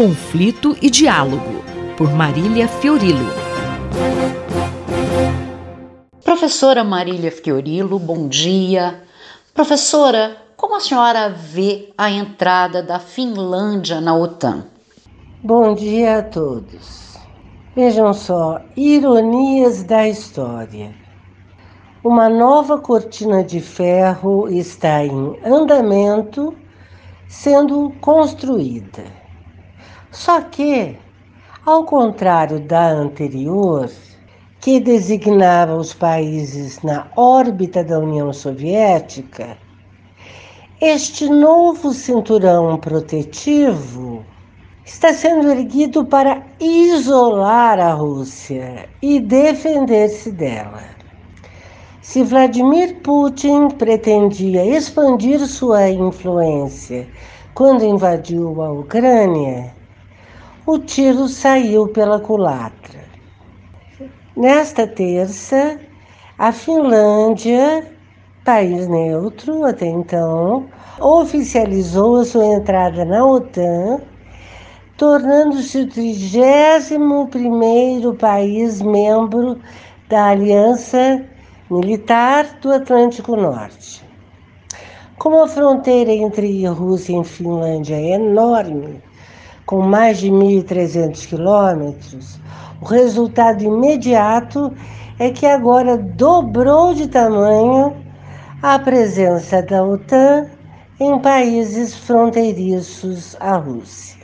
Conflito 0.00 0.74
e 0.80 0.88
Diálogo, 0.88 1.62
por 1.98 2.10
Marília 2.10 2.66
Fiorilo. 2.66 3.26
Professora 6.24 6.82
Marília 6.82 7.30
Fiorilo, 7.30 7.98
bom 7.98 8.26
dia. 8.26 9.02
Professora, 9.52 10.38
como 10.56 10.76
a 10.76 10.80
senhora 10.80 11.28
vê 11.28 11.92
a 11.98 12.10
entrada 12.10 12.82
da 12.82 12.98
Finlândia 12.98 14.00
na 14.00 14.16
OTAN? 14.16 14.68
Bom 15.44 15.74
dia 15.74 16.20
a 16.20 16.22
todos. 16.22 17.18
Vejam 17.76 18.14
só, 18.14 18.58
ironias 18.74 19.82
da 19.82 20.08
história. 20.08 20.94
Uma 22.02 22.30
nova 22.30 22.78
cortina 22.78 23.44
de 23.44 23.60
ferro 23.60 24.48
está 24.48 25.04
em 25.04 25.38
andamento, 25.44 26.56
sendo 27.28 27.92
construída. 28.00 29.19
Só 30.12 30.40
que, 30.40 30.96
ao 31.64 31.84
contrário 31.84 32.58
da 32.58 32.88
anterior, 32.88 33.88
que 34.60 34.80
designava 34.80 35.76
os 35.76 35.94
países 35.94 36.82
na 36.82 37.06
órbita 37.16 37.84
da 37.84 37.98
União 38.00 38.32
Soviética, 38.32 39.56
este 40.80 41.28
novo 41.28 41.92
cinturão 41.92 42.76
protetivo 42.76 44.24
está 44.84 45.12
sendo 45.12 45.48
erguido 45.48 46.04
para 46.04 46.42
isolar 46.58 47.78
a 47.78 47.92
Rússia 47.92 48.88
e 49.00 49.20
defender-se 49.20 50.32
dela. 50.32 50.82
Se 52.02 52.24
Vladimir 52.24 52.96
Putin 52.96 53.68
pretendia 53.68 54.64
expandir 54.64 55.38
sua 55.46 55.88
influência 55.88 57.06
quando 57.54 57.84
invadiu 57.84 58.60
a 58.60 58.72
Ucrânia, 58.72 59.72
o 60.66 60.78
tiro 60.78 61.28
saiu 61.28 61.88
pela 61.88 62.20
culatra. 62.20 63.00
Nesta 64.36 64.86
terça, 64.86 65.78
a 66.38 66.52
Finlândia 66.52 67.84
país 68.44 68.86
neutro 68.88 69.64
até 69.64 69.86
então, 69.86 70.66
oficializou 70.98 72.16
a 72.16 72.24
sua 72.24 72.46
entrada 72.46 73.04
na 73.04 73.24
OTAN, 73.24 74.00
tornando-se 74.96 75.82
o 75.82 75.86
31º 75.86 78.16
país 78.16 78.82
membro 78.82 79.60
da 80.08 80.30
Aliança 80.30 81.24
Militar 81.70 82.58
do 82.60 82.72
Atlântico 82.72 83.36
Norte. 83.36 84.04
Como 85.16 85.44
a 85.44 85.48
fronteira 85.48 86.12
entre 86.12 86.66
Rússia 86.66 87.20
e 87.20 87.24
Finlândia 87.24 87.94
é 87.94 88.14
enorme, 88.14 89.00
com 89.70 89.82
mais 89.82 90.18
de 90.18 90.28
1.300 90.32 91.28
quilômetros, 91.28 92.40
o 92.80 92.84
resultado 92.84 93.62
imediato 93.62 94.74
é 95.16 95.30
que 95.30 95.46
agora 95.46 95.96
dobrou 95.96 96.92
de 96.92 97.06
tamanho 97.06 97.96
a 98.60 98.80
presença 98.80 99.62
da 99.62 99.84
OTAN 99.84 100.48
em 100.98 101.16
países 101.20 101.94
fronteiriços 101.94 103.36
à 103.38 103.58
Rússia. 103.58 104.18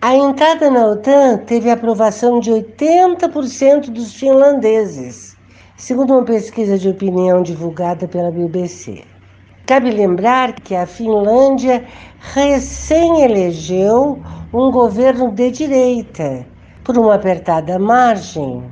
A 0.00 0.14
entrada 0.14 0.70
na 0.70 0.90
OTAN 0.90 1.38
teve 1.38 1.68
aprovação 1.68 2.38
de 2.38 2.52
80% 2.52 3.90
dos 3.90 4.14
finlandeses, 4.14 5.36
segundo 5.76 6.12
uma 6.12 6.24
pesquisa 6.24 6.78
de 6.78 6.88
opinião 6.88 7.42
divulgada 7.42 8.06
pela 8.06 8.30
BBC. 8.30 9.02
Cabe 9.66 9.90
lembrar 9.90 10.52
que 10.52 10.76
a 10.76 10.86
Finlândia 10.86 11.84
recém 12.20 13.22
elegeu 13.22 14.22
um 14.54 14.70
governo 14.70 15.32
de 15.32 15.50
direita, 15.50 16.46
por 16.84 16.96
uma 16.96 17.16
apertada 17.16 17.76
margem, 17.76 18.62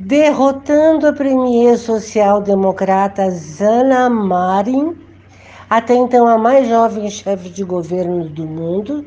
derrotando 0.00 1.06
a 1.06 1.12
premier 1.12 1.78
social-democrata 1.78 3.30
Zana 3.30 4.10
Marin, 4.10 4.96
até 5.70 5.94
então 5.94 6.26
a 6.26 6.36
mais 6.36 6.68
jovem 6.68 7.08
chefe 7.08 7.48
de 7.48 7.62
governo 7.62 8.28
do 8.28 8.44
mundo, 8.44 9.06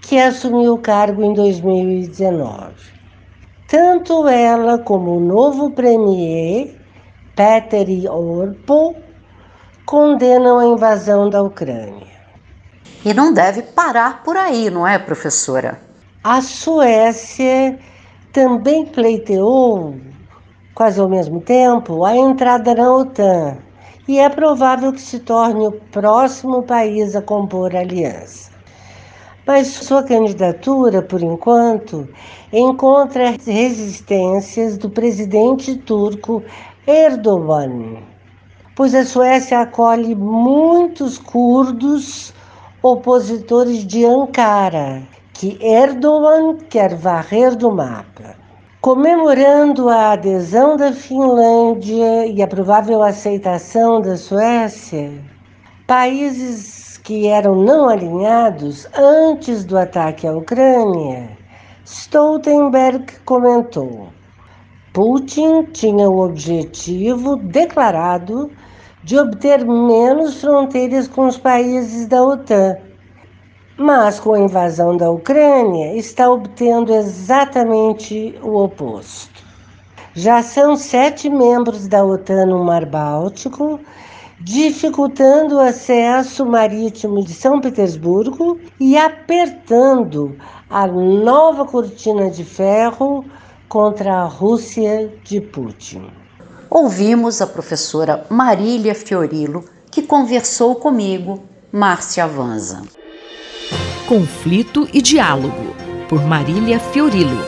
que 0.00 0.16
assumiu 0.16 0.74
o 0.74 0.78
cargo 0.78 1.24
em 1.24 1.34
2019. 1.34 2.72
Tanto 3.66 4.28
ela 4.28 4.78
como 4.78 5.16
o 5.16 5.20
novo 5.20 5.72
premier, 5.72 6.76
Petteri 7.34 8.06
Orpo, 8.06 8.94
condenam 9.90 10.60
a 10.60 10.66
invasão 10.66 11.28
da 11.28 11.42
Ucrânia. 11.42 12.06
E 13.04 13.12
não 13.12 13.32
deve 13.32 13.60
parar 13.60 14.22
por 14.22 14.36
aí, 14.36 14.70
não 14.70 14.86
é, 14.86 14.96
professora? 15.00 15.80
A 16.22 16.40
Suécia 16.40 17.76
também 18.32 18.86
pleiteou 18.86 19.96
quase 20.76 21.00
ao 21.00 21.08
mesmo 21.08 21.40
tempo, 21.40 22.04
a 22.04 22.14
entrada 22.16 22.72
na 22.72 22.94
OTAN 22.94 23.56
e 24.06 24.20
é 24.20 24.28
provável 24.28 24.92
que 24.92 25.00
se 25.00 25.18
torne 25.18 25.66
o 25.66 25.72
próximo 25.72 26.62
país 26.62 27.16
a 27.16 27.20
compor 27.20 27.74
a 27.74 27.80
aliança. 27.80 28.52
Mas 29.44 29.66
sua 29.66 30.04
candidatura, 30.04 31.02
por 31.02 31.20
enquanto, 31.20 32.08
encontra 32.52 33.34
resistências 33.44 34.78
do 34.78 34.88
presidente 34.88 35.74
turco 35.74 36.44
Erdogan, 36.86 38.09
pois 38.74 38.94
a 38.94 39.04
Suécia 39.04 39.60
acolhe 39.60 40.14
muitos 40.14 41.18
curdos 41.18 42.32
opositores 42.82 43.86
de 43.86 44.04
Ankara, 44.04 45.02
que 45.34 45.58
Erdogan 45.60 46.56
quer 46.68 46.94
varrer 46.94 47.54
do 47.56 47.70
mapa. 47.70 48.34
Comemorando 48.80 49.90
a 49.90 50.12
adesão 50.12 50.76
da 50.76 50.92
Finlândia 50.92 52.26
e 52.26 52.42
a 52.42 52.46
provável 52.46 53.02
aceitação 53.02 54.00
da 54.00 54.16
Suécia, 54.16 55.12
países 55.86 56.96
que 56.96 57.26
eram 57.26 57.54
não 57.54 57.88
alinhados 57.88 58.86
antes 58.96 59.64
do 59.64 59.76
ataque 59.76 60.26
à 60.26 60.32
Ucrânia, 60.32 61.28
Stoltenberg 61.84 63.04
comentou: 63.26 64.08
Putin 64.92 65.64
tinha 65.72 66.08
o 66.08 66.20
objetivo 66.20 67.36
declarado 67.36 68.50
de 69.02 69.18
obter 69.18 69.64
menos 69.64 70.40
fronteiras 70.40 71.08
com 71.08 71.26
os 71.26 71.38
países 71.38 72.06
da 72.06 72.22
OTAN 72.22 72.76
mas 73.80 74.20
com 74.20 74.34
a 74.34 74.38
invasão 74.38 74.94
da 74.94 75.10
Ucrânia 75.10 75.96
está 75.96 76.30
obtendo 76.30 76.92
exatamente 76.92 78.38
o 78.42 78.56
oposto. 78.56 79.42
Já 80.12 80.42
são 80.42 80.76
sete 80.76 81.30
membros 81.30 81.88
da 81.88 82.04
OTAN 82.04 82.44
no 82.44 82.62
Mar 82.62 82.84
Báltico, 82.84 83.80
dificultando 84.38 85.56
o 85.56 85.60
acesso 85.60 86.44
marítimo 86.44 87.24
de 87.24 87.32
São 87.32 87.58
Petersburgo 87.58 88.60
e 88.78 88.98
apertando 88.98 90.36
a 90.68 90.86
nova 90.86 91.64
cortina 91.64 92.30
de 92.30 92.44
ferro 92.44 93.24
contra 93.70 94.22
a 94.22 94.24
Rússia 94.24 95.14
de 95.24 95.40
Putin. 95.40 96.10
Ouvimos 96.68 97.40
a 97.40 97.46
professora 97.46 98.26
Marília 98.28 98.96
Fiorilo, 98.96 99.64
que 99.92 100.02
conversou 100.02 100.74
comigo, 100.74 101.44
Márcia 101.70 102.26
Vanza. 102.26 102.82
Conflito 104.08 104.88
e 104.92 105.00
Diálogo, 105.00 105.72
por 106.08 106.20
Marília 106.24 106.80
Fiorilo. 106.80 107.38